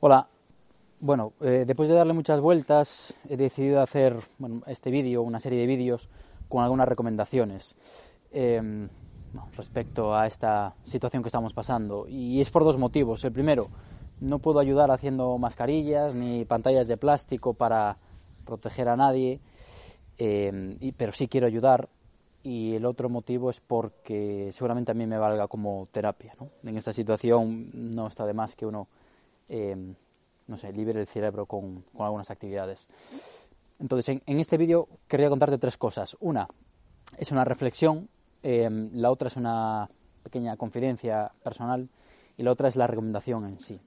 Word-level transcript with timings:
Hola. 0.00 0.28
Bueno, 1.00 1.32
eh, 1.40 1.64
después 1.66 1.88
de 1.88 1.94
darle 1.94 2.12
muchas 2.12 2.40
vueltas, 2.40 3.14
he 3.28 3.36
decidido 3.36 3.80
hacer 3.80 4.16
este 4.66 4.90
vídeo, 4.90 5.22
una 5.22 5.40
serie 5.40 5.60
de 5.60 5.66
vídeos 5.66 6.08
con 6.48 6.62
algunas 6.62 6.88
recomendaciones 6.88 7.76
eh, 8.32 8.88
respecto 9.56 10.14
a 10.14 10.26
esta 10.26 10.74
situación 10.84 11.22
que 11.22 11.28
estamos 11.28 11.52
pasando. 11.52 12.06
Y 12.08 12.40
es 12.40 12.50
por 12.50 12.64
dos 12.64 12.78
motivos. 12.78 13.24
El 13.24 13.32
primero, 13.32 13.68
no 14.20 14.38
puedo 14.38 14.60
ayudar 14.60 14.90
haciendo 14.90 15.36
mascarillas 15.38 16.14
ni 16.14 16.44
pantallas 16.44 16.88
de 16.88 16.96
plástico 16.96 17.54
para 17.54 17.96
proteger 18.44 18.88
a 18.88 18.96
nadie, 18.96 19.40
y, 20.18 20.92
pero 20.92 21.12
sí 21.12 21.28
quiero 21.28 21.46
ayudar. 21.46 21.88
Y 22.42 22.74
el 22.74 22.84
otro 22.84 23.08
motivo 23.08 23.48
es 23.48 23.60
porque 23.60 24.50
seguramente 24.52 24.92
a 24.92 24.94
mí 24.94 25.06
me 25.06 25.18
valga 25.18 25.48
como 25.48 25.88
terapia. 25.92 26.34
¿no? 26.38 26.50
En 26.68 26.76
esta 26.76 26.92
situación 26.92 27.70
no 27.72 28.06
está 28.06 28.26
de 28.26 28.34
más 28.34 28.54
que 28.54 28.66
uno 28.66 28.88
eh, 29.48 29.94
no 30.46 30.56
sé, 30.56 30.72
libre 30.72 31.00
el 31.00 31.06
cerebro 31.06 31.46
con, 31.46 31.84
algunas 31.98 32.30
actividades. 32.30 32.88
Entonces, 33.80 34.20
en, 34.24 34.40
este 34.40 34.56
vídeo 34.56 34.88
quería 35.08 35.28
contarte 35.28 35.58
tres 35.58 35.76
cosas. 35.76 36.16
Una 36.20 36.48
es 37.18 37.32
una 37.32 37.44
reflexión, 37.44 38.08
eh, 38.42 38.68
la 38.92 39.10
otra 39.10 39.28
es 39.28 39.36
una 39.36 39.88
pequeña 40.22 40.56
confidencia 40.56 41.32
personal 41.42 41.88
y 42.36 42.42
la 42.42 42.52
otra 42.52 42.68
es 42.68 42.76
la 42.76 42.86
recomendación 42.86 43.46
en 43.46 43.58
sí. 43.58 43.80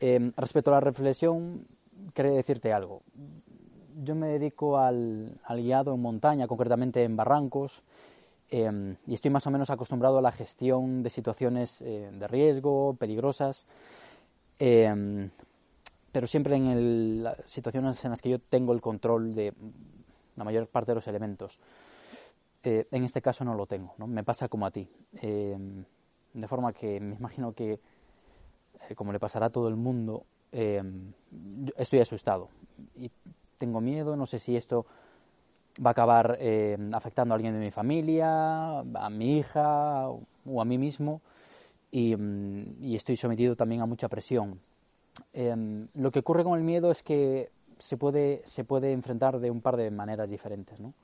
Eh, 0.00 0.32
respecto 0.36 0.70
a 0.70 0.74
la 0.74 0.80
reflexión, 0.80 1.66
quería 2.14 2.32
decirte 2.32 2.72
algo. 2.72 3.02
Yo 4.02 4.14
me 4.14 4.28
dedico 4.28 4.78
al, 4.78 5.40
guiado 5.48 5.94
en 5.94 6.00
montaña, 6.00 6.46
concretamente 6.46 7.02
en 7.02 7.16
barrancos, 7.16 7.82
y 8.50 9.12
estoy 9.12 9.30
más 9.30 9.46
o 9.46 9.50
menos 9.50 9.68
acostumbrado 9.68 10.18
a 10.18 10.22
la 10.22 10.32
gestión 10.32 11.02
de 11.02 11.10
situaciones 11.10 11.80
de 11.80 12.28
riesgo, 12.28 12.94
peligrosas, 12.94 13.66
Em, 14.58 15.30
pero 16.10 16.26
siempre 16.26 16.56
en 16.56 17.22
las 17.22 17.36
situaciones 17.46 18.04
en 18.04 18.10
las 18.10 18.22
que 18.22 18.30
yo 18.30 18.38
tengo 18.38 18.72
el 18.72 18.80
control 18.80 19.34
de 19.34 19.52
la 20.36 20.44
mayor 20.44 20.66
parte 20.66 20.92
de 20.92 20.96
los 20.96 21.06
elementos. 21.06 21.58
Eh, 22.62 22.88
en 22.90 23.04
este 23.04 23.22
caso 23.22 23.44
no 23.44 23.54
lo 23.54 23.66
tengo, 23.66 23.94
¿no? 23.98 24.06
me 24.06 24.24
pasa 24.24 24.48
como 24.48 24.66
a 24.66 24.70
ti. 24.70 24.88
Em, 25.20 25.84
de 26.34 26.48
forma 26.48 26.72
que 26.72 26.98
me 27.00 27.14
imagino 27.14 27.52
que, 27.52 27.72
eh, 27.72 28.94
como 28.94 29.12
le 29.12 29.20
pasará 29.20 29.46
a 29.46 29.50
todo 29.50 29.68
el 29.68 29.76
mundo, 29.76 30.24
em, 30.50 31.12
estoy 31.76 32.00
asustado 32.00 32.48
y 32.96 33.10
tengo 33.58 33.80
miedo, 33.80 34.16
no 34.16 34.26
sé 34.26 34.38
si 34.38 34.56
esto 34.56 34.86
va 35.84 35.90
a 35.90 35.92
acabar 35.92 36.38
afectando 36.92 37.34
a 37.34 37.36
alguien 37.36 37.54
de 37.54 37.60
mi 37.60 37.70
familia, 37.70 38.80
a 38.80 39.10
mi 39.10 39.38
hija 39.38 40.08
o 40.08 40.60
a 40.60 40.64
mí 40.64 40.78
mismo. 40.78 41.20
Mm, 41.92 42.84
y, 42.84 42.96
estoy 42.96 43.16
sometido 43.16 43.56
también 43.56 43.80
a 43.80 43.86
mucha 43.86 44.08
presión. 44.08 44.60
Em, 45.32 45.88
lo 45.94 46.10
que 46.10 46.20
ocurre 46.20 46.44
con 46.44 46.58
el 46.58 46.64
miedo 46.64 46.90
es 46.90 47.02
que 47.02 47.50
se 47.78 47.96
puede, 47.96 48.42
se 48.44 48.64
puede 48.64 48.92
enfrentar 48.92 49.38
de 49.40 49.50
un 49.50 49.60
par 49.60 49.76
de 49.76 49.90
maneras 49.90 50.28
diferentes. 50.30 50.78
¿no? 50.80 50.94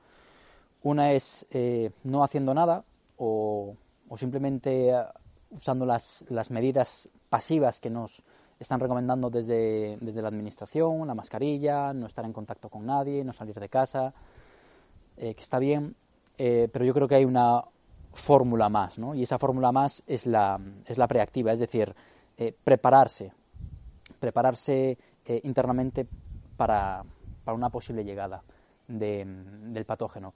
Una 0.82 1.12
es 1.12 1.46
eh, 1.50 1.90
no 2.04 2.22
haciendo 2.22 2.52
nada 2.54 2.84
o, 3.16 3.76
o 4.08 4.16
simplemente 4.16 4.90
eh, 4.90 5.04
usando 5.50 5.86
las, 5.86 6.24
las, 6.28 6.50
medidas 6.50 7.08
pasivas 7.28 7.80
que 7.80 7.90
nos 7.90 8.22
están 8.58 8.80
recomendando 8.80 9.30
desde, 9.30 9.96
desde, 10.00 10.22
la 10.22 10.28
administración, 10.28 11.06
la 11.06 11.14
mascarilla, 11.14 11.92
no 11.92 12.06
estar 12.06 12.24
en 12.24 12.32
contacto 12.32 12.68
con 12.68 12.86
nadie, 12.86 13.24
no 13.24 13.32
salir 13.32 13.58
de 13.58 13.68
casa, 13.68 14.14
eh, 15.16 15.34
que 15.34 15.42
está 15.42 15.58
bien, 15.58 15.94
pero 16.36 16.84
yo 16.84 16.92
creo 16.92 17.06
que 17.06 17.14
hay 17.14 17.24
una 17.24 17.62
fórmula 18.14 18.68
más, 18.68 18.98
¿no? 18.98 19.14
Y 19.14 19.22
esa 19.22 19.38
fórmula 19.38 19.72
más 19.72 20.02
es 20.06 20.26
la, 20.26 20.58
es 20.86 20.98
la 20.98 21.06
preactiva, 21.06 21.52
es 21.52 21.58
decir, 21.58 21.94
eh, 22.38 22.54
prepararse, 22.64 23.32
prepararse 24.18 24.96
eh, 25.26 25.40
internamente 25.44 26.06
para, 26.56 27.04
para, 27.44 27.56
una 27.56 27.70
posible 27.70 28.04
llegada 28.04 28.42
de, 28.88 29.24
del 29.26 29.84
patógeno. 29.84 30.32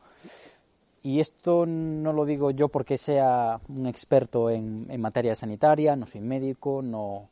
Y 1.02 1.20
esto 1.20 1.64
no 1.64 2.12
lo 2.12 2.24
digo 2.24 2.50
yo 2.50 2.68
porque 2.68 2.98
sea 2.98 3.60
un 3.68 3.86
experto 3.86 4.50
en, 4.50 4.86
en 4.90 5.00
materia 5.00 5.34
sanitaria, 5.34 5.96
no 5.96 6.06
soy 6.06 6.20
médico, 6.20 6.82
no, 6.82 7.28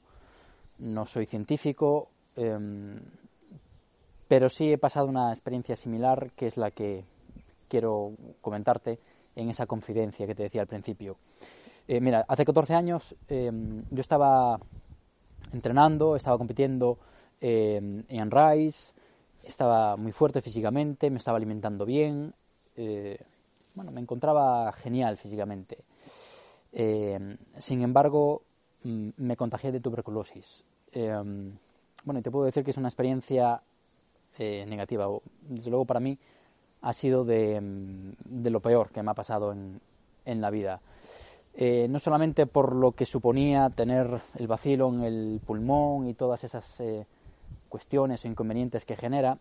no 0.79 1.05
soy 1.07 1.27
científico, 1.27 2.09
em, 2.37 3.01
pero 4.29 4.49
sí 4.49 4.73
he 4.73 4.79
pasado 4.79 5.07
una 5.09 5.31
experiencia 5.31 5.77
similar 5.77 6.31
que 6.37 6.47
es 6.47 6.57
la 6.57 6.71
que 6.71 7.05
quiero 7.69 8.13
comentarte 8.41 8.99
en 9.37 9.49
esa 9.51 9.67
confidencia 9.67 10.27
que 10.27 10.35
te 10.35 10.43
decía 10.43 10.63
al 10.63 10.67
principio. 10.67 11.17
Eh, 11.87 12.01
mira, 12.01 12.25
hace 12.27 12.45
14 12.45 12.75
años 12.75 13.15
em, 13.29 13.85
yo 13.91 14.01
estaba 14.01 14.59
entrenando, 15.53 16.17
estaba 16.17 16.37
compitiendo 16.37 16.99
em, 17.41 18.03
en 18.09 18.31
Rise, 18.31 18.95
estaba 19.45 19.97
muy 19.97 20.11
fuerte 20.11 20.43
físicamente, 20.43 21.11
me 21.11 21.19
estaba 21.19 21.37
alimentando 21.37 21.85
bien, 21.85 22.35
eh, 22.75 23.19
bueno, 23.75 23.93
me 23.93 24.01
encontraba 24.01 24.73
genial 24.73 25.17
físicamente. 25.17 25.79
Sin 26.73 27.83
embargo, 27.83 28.43
mm, 28.85 29.11
me 29.17 29.37
contagié 29.37 29.71
de 29.71 29.81
tuberculosis. 29.81 30.65
bueno, 30.93 32.21
y 32.21 32.23
te 32.23 32.31
puedo 32.31 32.47
decir 32.47 32.65
que 32.65 32.71
es 32.71 32.77
una 32.77 32.89
experiencia 32.89 33.63
eh, 34.39 34.67
negativa. 34.69 35.09
Desde 35.49 35.71
luego 35.71 35.87
para 35.87 35.99
mí 35.99 36.19
ha 36.87 36.93
sido 36.93 37.25
de, 37.25 37.61
lo 38.45 38.61
peor 38.61 38.91
que 38.91 39.03
me 39.03 39.11
ha 39.11 39.15
pasado 39.15 39.51
en, 39.51 39.81
en 40.25 40.41
la 40.41 40.51
vida. 40.51 40.81
Eh, 41.53 41.89
no 41.91 41.99
solamente 41.99 42.47
por 42.47 42.77
lo 42.77 42.93
que 42.93 43.05
suponía 43.05 43.71
tener 43.71 44.21
el 44.39 44.47
vacilo 44.47 44.89
en 44.91 45.01
el 45.01 45.41
pulmón 45.45 46.07
y 46.07 46.15
todas 46.15 46.45
esas 46.45 46.79
eh, 46.79 47.05
cuestiones 47.69 48.25
o 48.25 48.29
inconvenientes 48.29 48.85
que 48.85 48.95
genera, 48.95 49.37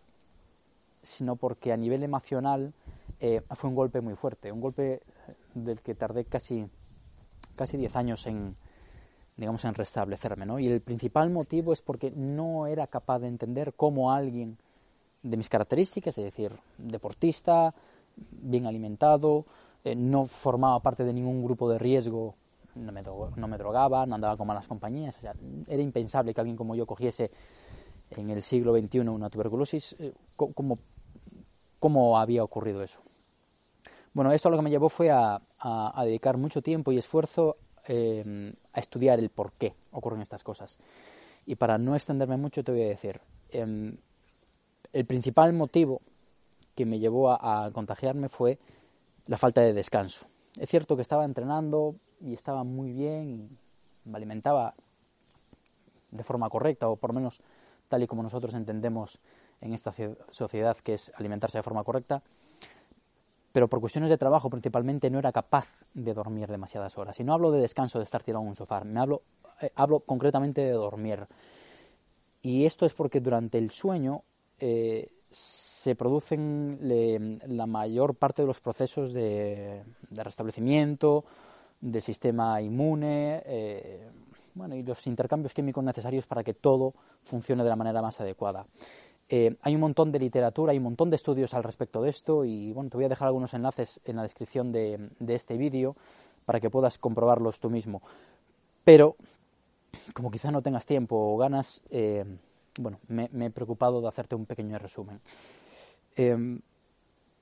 sino 1.02 1.36
porque 1.36 1.72
a 1.72 1.76
nivel 1.76 2.02
emocional 2.02 2.72
eh, 3.20 3.42
fue 3.50 3.70
un 3.70 3.76
golpe 3.76 4.00
muy 4.00 4.16
fuerte, 4.16 4.50
un 4.50 4.60
golpe 4.60 5.02
del 5.54 5.80
que 5.82 5.94
tardé 5.94 6.24
casi 6.24 6.66
casi 7.54 7.76
10 7.76 7.94
años 7.94 8.26
en 8.26 8.56
digamos 9.36 9.64
en 9.64 9.74
restablecerme, 9.74 10.46
¿no? 10.46 10.58
Y 10.58 10.66
el 10.66 10.80
principal 10.80 11.30
motivo 11.30 11.72
es 11.72 11.80
porque 11.80 12.10
no 12.10 12.66
era 12.66 12.88
capaz 12.88 13.20
de 13.20 13.28
entender 13.28 13.72
cómo 13.74 14.10
alguien 14.10 14.58
de 15.26 15.36
mis 15.36 15.48
características, 15.48 16.16
es 16.18 16.24
decir, 16.24 16.52
deportista, 16.78 17.74
bien 18.16 18.66
alimentado, 18.66 19.44
eh, 19.84 19.94
no 19.94 20.24
formaba 20.26 20.80
parte 20.80 21.04
de 21.04 21.12
ningún 21.12 21.42
grupo 21.42 21.68
de 21.68 21.78
riesgo, 21.78 22.34
no 22.76 22.92
me, 22.92 23.02
no 23.02 23.48
me 23.48 23.58
drogaba, 23.58 24.06
no 24.06 24.14
andaba 24.14 24.36
con 24.36 24.46
malas 24.46 24.68
compañías, 24.68 25.16
era 25.66 25.82
impensable 25.82 26.32
que 26.32 26.40
alguien 26.40 26.56
como 26.56 26.74
yo 26.74 26.86
cogiese 26.86 27.30
en 28.10 28.30
el 28.30 28.42
siglo 28.42 28.76
XXI 28.78 29.00
una 29.00 29.30
tuberculosis, 29.30 29.96
eh, 29.98 30.12
¿cómo, 30.36 30.78
¿cómo, 31.80 32.18
había 32.18 32.44
ocurrido 32.44 32.82
eso? 32.82 33.00
Bueno, 34.12 34.32
esto 34.32 34.48
lo 34.48 34.56
que 34.56 34.62
me 34.62 34.70
llevó 34.70 34.88
fue 34.88 35.10
a, 35.10 35.40
dedicar 36.04 36.36
mucho 36.36 36.62
tiempo 36.62 36.92
y 36.92 36.98
esfuerzo 36.98 37.56
eh, 37.88 38.54
a 38.72 38.80
estudiar 38.80 39.18
el 39.18 39.30
por 39.30 39.52
qué 39.52 39.74
ocurren 39.90 40.22
estas 40.22 40.44
cosas. 40.44 40.78
Y 41.44 41.56
para 41.56 41.78
no 41.78 41.94
extenderme 41.94 42.36
mucho 42.36 42.62
te 42.62 42.72
voy 42.72 42.82
a 42.82 42.88
decir, 42.88 43.20
em, 43.50 43.96
el 44.96 45.04
principal 45.04 45.52
motivo 45.52 46.00
que 46.74 46.86
me 46.86 46.98
llevó 46.98 47.30
a, 47.30 47.70
contagiarme 47.72 48.30
fue 48.30 48.58
la 49.26 49.36
falta 49.36 49.60
de 49.60 49.74
descanso. 49.74 50.26
Es 50.58 50.70
cierto 50.70 50.96
que 50.96 51.02
estaba 51.02 51.26
entrenando 51.26 51.96
y 52.18 52.32
estaba 52.32 52.64
muy 52.64 52.92
bien, 52.92 53.58
me 54.06 54.16
alimentaba 54.16 54.74
de 56.10 56.24
forma 56.24 56.48
correcta, 56.48 56.88
o 56.88 56.96
por 56.96 57.10
lo 57.10 57.14
menos 57.14 57.40
tal 57.88 58.02
y 58.02 58.06
como 58.06 58.22
nosotros 58.22 58.54
entendemos 58.54 59.18
en 59.60 59.74
esta 59.74 59.92
sociedad 60.30 60.76
que 60.78 60.94
es 60.94 61.12
alimentarse 61.16 61.58
de 61.58 61.62
forma 61.62 61.84
correcta, 61.84 62.22
pero 63.52 63.68
por 63.68 63.80
cuestiones 63.80 64.08
de 64.08 64.16
trabajo 64.16 64.48
principalmente 64.48 65.10
no 65.10 65.18
era 65.18 65.30
capaz 65.30 65.66
de 65.92 66.14
dormir 66.14 66.48
demasiadas 66.48 66.96
horas. 66.96 67.20
Y 67.20 67.24
no 67.24 67.34
hablo 67.34 67.50
de 67.50 67.60
descanso, 67.60 67.98
de 67.98 68.04
estar 68.04 68.22
tirado 68.22 68.42
en 68.42 68.48
un 68.48 68.56
sofá, 68.56 68.82
me 68.82 68.98
hablo, 68.98 69.22
eh, 69.60 69.70
hablo 69.74 70.00
concretamente 70.00 70.62
de 70.62 70.72
dormir. 70.72 71.26
Y 72.40 72.64
esto 72.64 72.86
es 72.86 72.94
porque 72.94 73.20
durante 73.20 73.58
el 73.58 73.70
sueño 73.72 74.22
eh, 74.58 75.10
se 75.30 75.94
producen 75.94 76.78
la 76.80 77.66
mayor 77.66 78.14
parte 78.14 78.42
de 78.42 78.46
los 78.46 78.60
procesos 78.60 79.12
de, 79.12 79.82
restablecimiento 80.10 81.24
del 81.80 82.02
sistema 82.02 82.60
inmune 82.62 83.42
eh, 83.44 84.08
bueno, 84.54 84.74
y 84.74 84.82
los 84.82 85.06
intercambios 85.06 85.52
químicos 85.52 85.84
necesarios 85.84 86.26
para 86.26 86.42
que 86.42 86.54
todo 86.54 86.94
funcione 87.22 87.62
de 87.62 87.68
la 87.68 87.76
manera 87.76 88.00
más 88.00 88.20
adecuada. 88.20 88.66
Eh, 89.28 89.56
hay 89.60 89.74
un 89.74 89.80
montón 89.80 90.12
de 90.12 90.18
literatura, 90.18 90.72
hay 90.72 90.78
un 90.78 90.84
montón 90.84 91.10
de 91.10 91.16
estudios 91.16 91.52
al 91.52 91.64
respecto 91.64 92.00
de 92.00 92.10
esto 92.10 92.44
y 92.44 92.72
bueno, 92.72 92.88
te 92.90 92.96
voy 92.96 93.04
a 93.04 93.08
dejar 93.08 93.28
algunos 93.28 93.52
enlaces 93.54 94.00
en 94.04 94.16
la 94.16 94.22
descripción 94.22 94.72
de, 94.72 95.10
este 95.28 95.56
vídeo 95.56 95.96
para 96.44 96.60
que 96.60 96.70
puedas 96.70 96.96
comprobarlos 96.98 97.60
tú 97.60 97.68
mismo. 97.68 98.02
Pero, 98.84 99.16
como 100.14 100.30
quizá 100.30 100.50
no 100.50 100.62
tengas 100.62 100.86
tiempo 100.86 101.16
o 101.16 101.36
ganas, 101.36 101.82
bueno, 102.78 102.98
me, 103.08 103.28
he 103.46 103.50
preocupado 103.50 104.00
de 104.00 104.08
hacerte 104.08 104.34
un 104.34 104.46
pequeño 104.46 104.78
resumen. 104.78 105.20
Em, 106.14 106.60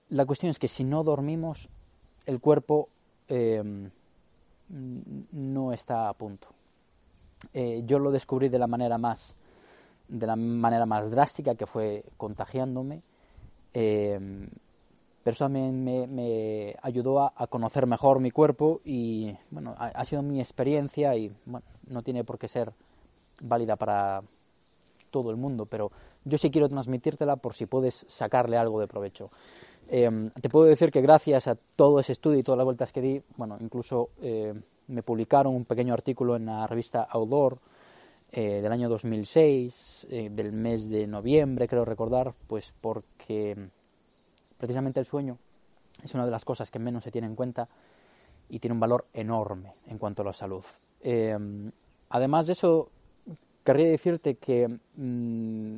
la 0.08 0.26
cuestión 0.26 0.50
es 0.50 0.58
que 0.58 0.68
si 0.68 0.84
no 0.84 1.04
dormimos, 1.04 1.68
el 2.26 2.40
cuerpo 2.40 2.88
em, 3.28 3.90
no 4.68 5.72
está 5.72 6.08
a 6.08 6.14
punto. 6.14 6.48
Eh, 7.52 7.82
yo 7.84 7.98
lo 7.98 8.10
descubrí 8.10 8.48
de 8.48 8.58
la 8.58 8.66
manera 8.66 8.98
más 8.98 9.36
de 10.08 10.26
la 10.26 10.36
manera 10.36 10.86
más 10.86 11.10
drástica, 11.10 11.54
que 11.54 11.66
fue 11.66 12.04
contagiándome. 12.16 13.02
Eh, 13.72 14.48
pero 15.24 15.32
eso 15.32 15.46
también 15.46 15.82
me, 15.82 16.76
ayudó 16.82 17.22
a, 17.22 17.46
conocer 17.46 17.86
mejor 17.86 18.20
mi 18.20 18.30
cuerpo 18.30 18.82
y 18.84 19.34
bueno, 19.50 19.74
ha, 19.78 20.04
sido 20.04 20.22
mi 20.22 20.38
experiencia 20.38 21.16
y 21.16 21.34
bueno, 21.46 21.64
no 21.86 22.02
tiene 22.02 22.24
por 22.24 22.38
qué 22.38 22.46
ser 22.46 22.74
válida 23.40 23.76
para 23.76 24.22
todo 25.14 25.30
el 25.30 25.36
mundo, 25.36 25.66
pero 25.66 25.92
yo 26.24 26.36
sí 26.36 26.50
quiero 26.50 26.68
transmitírtela 26.68 27.36
por 27.36 27.54
si 27.54 27.66
puedes 27.66 28.04
sacarle 28.08 28.56
algo 28.56 28.80
de 28.80 28.88
provecho. 28.88 29.28
Eh, 29.86 30.10
te 30.40 30.48
puedo 30.48 30.66
decir 30.66 30.90
que 30.90 31.00
gracias 31.00 31.46
a 31.46 31.54
todo 31.54 32.00
ese 32.00 32.10
estudio 32.10 32.40
y 32.40 32.42
todas 32.42 32.58
las 32.58 32.64
vueltas 32.64 32.90
que 32.90 33.00
di, 33.00 33.22
bueno, 33.36 33.56
incluso 33.60 34.10
eh, 34.20 34.52
me 34.88 35.04
publicaron 35.04 35.54
un 35.54 35.66
pequeño 35.66 35.94
artículo 35.94 36.34
en 36.34 36.46
la 36.46 36.66
revista 36.66 37.06
Outdoor 37.08 37.60
eh, 38.32 38.60
del 38.60 38.72
año 38.72 38.88
2006, 38.88 40.08
del 40.10 40.52
mes 40.52 40.88
de 40.88 41.06
noviembre, 41.06 41.68
creo 41.68 41.84
recordar, 41.84 42.34
pues 42.48 42.74
porque 42.80 43.54
precisamente 44.58 44.98
el 44.98 45.06
sueño 45.06 45.38
es 46.02 46.12
una 46.14 46.24
de 46.24 46.32
las 46.32 46.44
cosas 46.44 46.72
que 46.72 46.80
menos 46.80 47.04
se 47.04 47.12
tiene 47.12 47.28
en 47.28 47.36
cuenta 47.36 47.68
y 48.48 48.58
tiene 48.58 48.74
un 48.74 48.80
valor 48.80 49.06
enorme 49.12 49.74
en 49.86 49.98
cuanto 49.98 50.22
a 50.22 50.24
la 50.24 50.32
salud. 50.32 50.64
Eh, 51.00 51.38
además 52.08 52.46
de 52.46 52.52
eso, 52.54 52.90
querría 53.64 53.88
decirte 53.88 54.36
que 54.36 54.68
mm, 54.68 55.76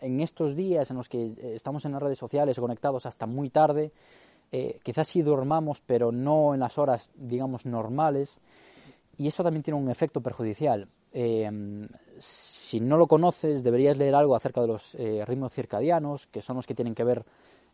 en 0.00 0.20
estos 0.20 0.56
días 0.56 0.90
en 0.90 0.96
los 0.96 1.08
que 1.08 1.32
estamos 1.54 1.84
en 1.84 1.92
las 1.92 2.02
redes 2.02 2.18
sociales 2.18 2.58
conectados 2.58 3.06
hasta 3.06 3.26
muy 3.26 3.50
tarde, 3.50 3.92
eh, 4.52 4.78
quizás 4.82 5.08
sí 5.08 5.22
dormamos, 5.22 5.82
pero 5.84 6.12
no 6.12 6.54
en 6.54 6.60
las 6.60 6.78
horas, 6.78 7.10
digamos, 7.14 7.66
normales, 7.66 8.38
y 9.18 9.26
eso 9.26 9.42
también 9.42 9.62
tiene 9.62 9.80
un 9.80 9.90
efecto 9.90 10.20
perjudicial. 10.20 10.88
Eh, 11.12 11.50
si 12.18 12.80
no 12.80 12.96
lo 12.96 13.06
conoces, 13.06 13.62
deberías 13.62 13.96
leer 13.96 14.14
algo 14.14 14.36
acerca 14.36 14.60
de 14.60 14.68
los 14.68 14.96
ritmos 15.26 15.52
circadianos, 15.52 16.26
que 16.26 16.42
son 16.42 16.56
los 16.56 16.66
que 16.66 16.74
tienen 16.74 16.94
que 16.94 17.04
ver 17.04 17.24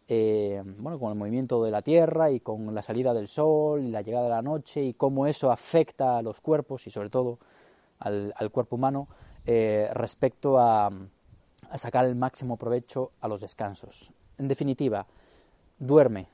eh, 0.08 0.60
bueno, 0.78 0.98
con 0.98 1.10
el 1.10 1.18
movimiento 1.18 1.62
de 1.62 1.70
la 1.70 1.80
Tierra 1.80 2.30
y 2.30 2.40
con 2.40 2.74
la 2.74 2.82
salida 2.82 3.14
del 3.14 3.28
Sol 3.28 3.82
y 3.82 3.90
la 3.90 4.02
llegada 4.02 4.24
de 4.24 4.30
la 4.30 4.42
noche 4.42 4.82
y 4.82 4.94
cómo 4.94 5.26
eso 5.26 5.50
afecta 5.50 6.18
a 6.18 6.22
los 6.22 6.40
cuerpos 6.40 6.86
y 6.86 6.90
sobre 6.90 7.08
todo 7.08 7.38
al, 7.98 8.34
cuerpo 8.50 8.76
humano 8.76 9.08
eh, 9.44 9.90
respecto 9.92 10.58
a, 10.58 10.90
sacar 11.74 12.04
el 12.04 12.14
máximo 12.14 12.56
provecho 12.56 13.12
a 13.20 13.28
los 13.28 13.40
descansos. 13.40 14.12
En 14.36 14.46
definitiva, 14.46 15.06
duerme, 15.78 16.28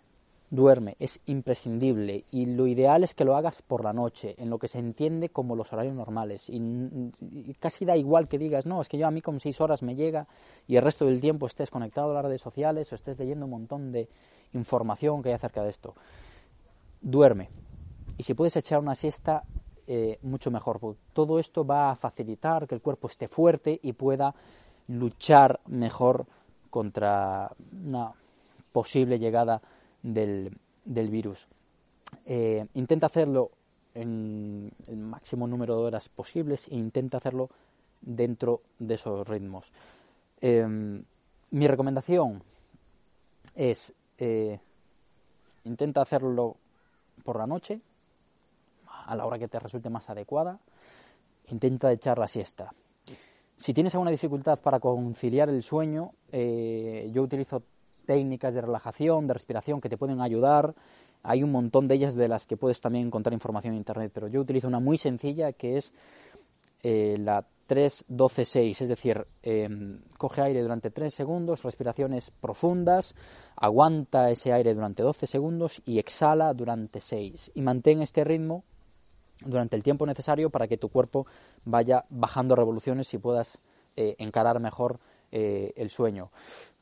duerme, 0.50 0.96
es 0.98 1.20
imprescindible 1.26 2.24
y 2.32 2.46
lo 2.46 2.66
ideal 2.66 3.04
es 3.04 3.14
que 3.14 3.24
lo 3.24 3.36
hagas 3.36 3.62
por 3.62 3.84
la 3.84 3.92
noche, 3.92 4.34
en 4.38 4.50
lo 4.50 4.58
que 4.58 4.66
se 4.66 4.80
entiende 4.80 5.28
como 5.28 5.54
los 5.54 5.72
horarios 5.72 5.94
normales. 5.94 6.50
Y, 6.50 7.54
casi 7.60 7.84
da 7.84 7.96
igual 7.96 8.26
que 8.26 8.36
digas, 8.36 8.66
no, 8.66 8.80
es 8.80 8.88
que 8.88 8.98
yo 8.98 9.06
a 9.06 9.12
mí 9.12 9.22
con 9.22 9.38
seis 9.38 9.60
horas 9.60 9.82
me 9.82 9.94
llega 9.94 10.26
y 10.66 10.76
el 10.76 10.82
resto 10.82 11.06
del 11.06 11.20
tiempo 11.20 11.46
estés 11.46 11.70
conectado 11.70 12.10
a 12.10 12.14
las 12.14 12.24
redes 12.24 12.40
sociales 12.40 12.90
o 12.90 12.96
estés 12.96 13.18
leyendo 13.18 13.44
un 13.44 13.52
montón 13.52 13.92
de 13.92 14.08
información 14.54 15.22
que 15.22 15.28
hay 15.28 15.36
acerca 15.36 15.62
de 15.62 15.70
esto. 15.70 15.94
Duerme. 17.00 17.48
Y 18.16 18.24
si 18.24 18.34
puedes 18.34 18.56
echar 18.56 18.80
una 18.80 18.96
siesta, 18.96 19.44
eh, 19.90 20.18
mucho 20.20 20.50
mejor. 20.50 20.78
Todo 21.14 21.38
esto 21.38 21.64
va 21.64 21.90
a 21.90 21.96
facilitar 21.96 22.68
que 22.68 22.74
el 22.74 22.82
cuerpo 22.82 23.08
esté 23.08 23.26
fuerte 23.26 23.80
y 23.82 23.94
pueda 23.94 24.34
luchar 24.88 25.60
mejor 25.66 26.26
contra 26.68 27.50
una 27.72 28.12
posible 28.70 29.18
llegada 29.18 29.62
del, 30.02 30.58
virus. 30.84 31.48
Eh, 32.26 32.66
intenta 32.74 33.06
hacerlo 33.06 33.50
en 33.94 34.70
el 34.88 34.98
máximo 34.98 35.46
número 35.46 35.76
de 35.76 35.82
horas 35.84 36.10
posibles 36.10 36.68
e 36.68 36.76
intenta 36.76 37.16
hacerlo 37.16 37.48
dentro 38.02 38.60
de 38.78 38.94
esos 38.94 39.26
ritmos. 39.26 39.72
Em, 40.38 41.02
mi 41.50 41.66
recomendación 41.66 42.42
es 43.54 43.94
eh, 44.18 44.60
intenta 45.64 46.02
hacerlo 46.02 46.56
por 47.24 47.38
la 47.38 47.46
noche, 47.46 47.80
a 49.08 49.16
la 49.16 49.26
hora 49.26 49.38
que 49.38 49.48
te 49.48 49.58
resulte 49.58 49.90
más 49.90 50.08
adecuada, 50.10 50.58
intenta 51.48 51.90
echar 51.90 52.18
la 52.18 52.28
siesta. 52.28 52.72
Si 53.56 53.74
tienes 53.74 53.94
alguna 53.94 54.10
dificultad 54.10 54.60
para 54.60 54.78
conciliar 54.78 55.48
el 55.48 55.62
sueño, 55.62 56.12
eh, 56.30 57.10
yo 57.12 57.22
utilizo 57.22 57.62
técnicas 58.06 58.54
de 58.54 58.60
relajación, 58.60 59.26
de 59.26 59.34
respiración 59.34 59.80
que 59.80 59.88
te 59.88 59.98
pueden 59.98 60.20
ayudar. 60.20 60.74
Hay 61.22 61.42
un 61.42 61.50
montón 61.50 61.88
de 61.88 61.96
ellas 61.96 62.14
de 62.14 62.28
las 62.28 62.46
que 62.46 62.56
puedes 62.56 62.80
también 62.80 63.06
encontrar 63.06 63.32
información 63.32 63.74
en 63.74 63.78
Internet, 63.78 64.12
pero 64.14 64.28
yo 64.28 64.40
utilizo 64.40 64.68
una 64.68 64.78
muy 64.78 64.96
sencilla 64.96 65.52
que 65.52 65.78
es 65.78 65.92
eh, 66.82 67.16
la 67.18 67.44
3-12-6, 67.68 68.82
es 68.82 68.88
decir, 68.88 69.26
em, 69.42 70.00
coge 70.16 70.40
aire 70.40 70.62
durante 70.62 70.90
3 70.90 71.12
segundos, 71.12 71.62
respiraciones 71.62 72.30
profundas, 72.30 73.14
aguanta 73.56 74.30
ese 74.30 74.52
aire 74.52 74.74
durante 74.74 75.02
12 75.02 75.26
segundos 75.26 75.82
y 75.84 75.98
exhala 75.98 76.54
durante 76.54 77.00
6. 77.00 77.52
Y 77.54 77.62
mantén 77.62 78.00
este 78.00 78.24
ritmo 78.24 78.64
durante 79.44 79.76
el 79.76 79.82
tiempo 79.82 80.06
necesario 80.06 80.50
para 80.50 80.68
que 80.68 80.76
tu 80.76 80.88
cuerpo 80.88 81.26
vaya 81.64 82.04
bajando 82.10 82.56
revoluciones 82.56 83.12
y 83.14 83.18
puedas 83.18 83.58
eh, 83.96 84.16
encarar 84.18 84.60
mejor 84.60 85.00
eh, 85.30 85.72
el 85.76 85.90
sueño. 85.90 86.30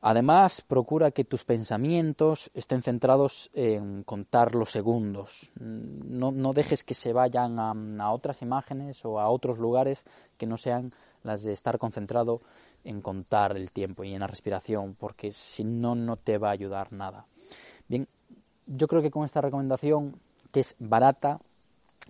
Además, 0.02 0.60
procura 0.60 1.10
que 1.10 1.24
tus 1.24 1.44
pensamientos 1.44 2.48
estén 2.54 2.80
centrados 2.82 3.50
en 3.54 4.04
contar 4.04 4.54
los 4.54 4.70
segundos. 4.70 5.50
No, 5.58 6.30
no 6.30 6.52
dejes 6.52 6.84
que 6.84 6.94
se 6.94 7.12
vayan 7.12 7.58
a, 7.58 8.12
otras 8.12 8.42
imágenes 8.42 9.04
o 9.04 9.18
a 9.18 9.28
otros 9.28 9.58
lugares 9.58 10.04
que 10.36 10.46
no 10.46 10.58
sean 10.58 10.92
las 11.24 11.42
de 11.42 11.52
estar 11.52 11.78
concentrado 11.78 12.40
en 12.84 13.02
contar 13.02 13.56
el 13.56 13.72
tiempo 13.72 14.04
y 14.04 14.14
en 14.14 14.20
la 14.20 14.28
respiración, 14.28 14.94
porque 14.94 15.32
si 15.32 15.64
no, 15.64 15.96
no 15.96 16.16
te 16.16 16.38
va 16.38 16.50
a 16.50 16.52
ayudar 16.52 16.92
nada. 16.92 17.26
Bien, 17.88 18.06
yo 18.66 18.86
creo 18.86 19.02
que 19.02 19.10
con 19.10 19.24
esta 19.24 19.40
recomendación, 19.40 20.20
que 20.52 20.60
es 20.60 20.76
barata, 20.78 21.40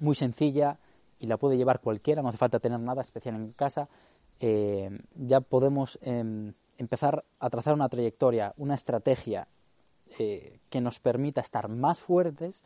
muy 0.01 0.15
sencilla 0.15 0.79
y 1.19 1.27
la 1.27 1.37
puede 1.37 1.57
llevar 1.57 1.81
cualquiera, 1.81 2.23
no 2.23 2.29
hace 2.29 2.39
falta 2.39 2.59
tener 2.59 2.81
nada 2.81 3.03
especial 3.03 3.35
en 3.35 3.53
casa, 3.53 3.89
eh, 4.41 4.91
ya 5.15 5.41
podemos 5.41 5.99
em, 6.03 6.53
empezar 6.79 7.25
a 7.39 7.51
trazar 7.51 7.75
una 7.75 7.89
trayectoria, 7.89 8.53
una 8.59 8.75
estrategia 8.75 9.49
eh, 10.19 10.61
que 10.69 10.81
nos 10.81 11.01
permita 11.01 11.41
estar 11.41 11.69
más 11.69 12.01
fuertes 12.01 12.65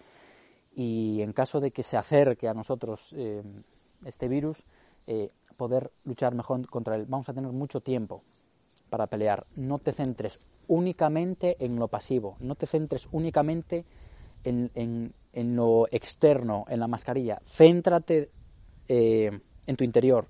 y 0.75 1.23
en 1.23 1.33
caso 1.33 1.61
de 1.61 1.71
que 1.71 1.83
se 1.83 1.97
acerque 1.97 2.49
a 2.49 2.55
nosotros 2.55 3.13
em, 3.17 3.63
este 4.05 4.29
virus, 4.29 4.65
eh, 5.07 5.31
poder 5.57 5.93
luchar 6.05 6.35
mejor 6.35 6.67
contra 6.69 6.97
él. 6.97 7.07
Vamos 7.07 7.29
a 7.29 7.35
tener 7.35 7.53
mucho 7.53 7.81
tiempo 7.81 8.23
para 8.89 9.07
pelear. 9.07 9.47
No 9.57 9.79
te 9.79 9.93
centres 9.93 10.39
únicamente 10.69 11.57
en 11.61 11.77
lo 11.77 11.89
pasivo, 11.89 12.37
no 12.41 12.55
te 12.55 12.67
centres 12.67 13.09
únicamente 13.13 13.85
en, 14.45 14.71
en 14.75 15.13
lo 15.33 15.87
externo, 15.91 16.65
en 16.69 16.81
la 16.81 16.89
mascarilla. 16.89 17.41
Céntrate 17.45 18.31
en 18.89 19.77
tu 19.77 19.85
interior 19.85 20.27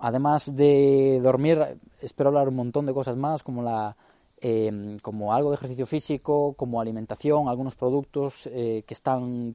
además 0.00 0.56
de 0.56 1.20
dormir, 1.22 1.78
espero 2.00 2.30
hablar 2.30 2.48
un 2.48 2.56
montón 2.56 2.86
de 2.86 2.94
cosas 2.94 3.16
más, 3.16 3.42
como 3.42 3.62
la 3.62 3.96
em, 4.40 4.98
como 4.98 5.32
algo 5.32 5.50
de 5.50 5.56
ejercicio 5.56 5.86
físico, 5.86 6.54
como 6.54 6.80
alimentación, 6.80 7.48
algunos 7.48 7.76
productos 7.76 8.46
eh, 8.46 8.82
que 8.86 8.94
están 8.94 9.54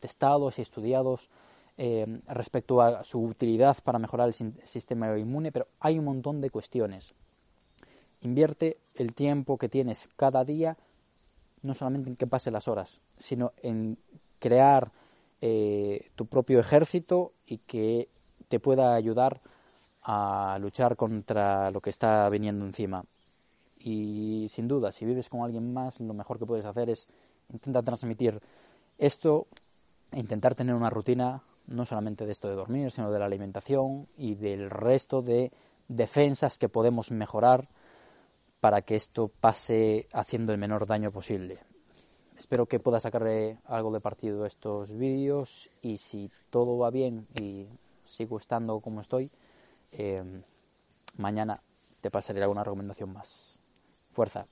testados 0.00 0.58
y 0.58 0.62
estudiados 0.62 1.28
em, 1.76 2.22
respecto 2.26 2.80
a 2.80 3.04
su 3.04 3.22
utilidad 3.22 3.76
para 3.84 3.98
mejorar 3.98 4.28
el 4.28 4.34
sistema 4.64 5.16
inmune, 5.18 5.52
pero 5.52 5.68
hay 5.80 5.98
un 5.98 6.06
montón 6.06 6.40
de 6.40 6.50
cuestiones. 6.50 7.14
Invierte 8.22 8.78
el 8.94 9.12
tiempo 9.12 9.58
que 9.58 9.68
tienes 9.68 10.08
cada 10.16 10.44
día, 10.44 10.78
no 11.62 11.74
solamente 11.74 12.10
en 12.10 12.16
que 12.16 12.26
pase 12.26 12.50
las 12.50 12.68
horas, 12.68 13.02
sino 13.16 13.52
en 13.62 13.98
crear 14.38 14.92
eh, 15.40 16.10
tu 16.14 16.26
propio 16.26 16.60
ejército 16.60 17.32
y 17.46 17.58
que 17.58 18.08
te 18.48 18.60
pueda 18.60 18.94
ayudar 18.94 19.40
a 20.02 20.58
luchar 20.60 20.96
contra 20.96 21.70
lo 21.70 21.80
que 21.80 21.90
está 21.90 22.28
viniendo 22.28 22.64
encima. 22.64 23.04
Y 23.78 24.46
sin 24.48 24.68
duda, 24.68 24.92
si 24.92 25.04
vives 25.04 25.28
con 25.28 25.42
alguien 25.42 25.72
más, 25.72 26.00
lo 26.00 26.14
mejor 26.14 26.38
que 26.38 26.46
puedes 26.46 26.66
hacer 26.66 26.90
es 26.90 27.08
intentar 27.52 27.84
transmitir 27.84 28.40
esto 28.98 29.46
e 30.10 30.20
intentar 30.20 30.54
tener 30.54 30.74
una 30.74 30.90
rutina 30.90 31.42
no 31.66 31.84
solamente 31.84 32.26
de 32.26 32.32
esto 32.32 32.48
de 32.48 32.54
dormir, 32.54 32.90
sino 32.90 33.10
de 33.10 33.18
la 33.18 33.26
alimentación 33.26 34.08
y 34.16 34.34
del 34.34 34.70
resto 34.70 35.22
de 35.22 35.52
defensas 35.88 36.58
que 36.58 36.68
podemos 36.68 37.10
mejorar 37.10 37.68
para 38.62 38.82
que 38.82 38.94
esto 38.94 39.26
pase 39.26 40.06
haciendo 40.12 40.52
el 40.52 40.58
menor 40.58 40.86
daño 40.86 41.10
posible. 41.10 41.58
Espero 42.38 42.66
que 42.66 42.78
pueda 42.78 43.00
sacarle 43.00 43.58
algo 43.64 43.90
de 43.90 43.98
partido 43.98 44.46
estos 44.46 44.94
vídeos 44.94 45.68
y 45.82 45.96
si 45.96 46.30
todo 46.48 46.78
va 46.78 46.90
bien 46.90 47.26
y 47.40 47.66
sigo 48.04 48.38
estando 48.38 48.78
como 48.78 49.00
estoy, 49.00 49.32
eh, 49.90 50.22
mañana 51.16 51.60
te 52.00 52.08
pasaré 52.08 52.40
alguna 52.40 52.62
recomendación 52.62 53.12
más. 53.12 53.58
Fuerza. 54.12 54.46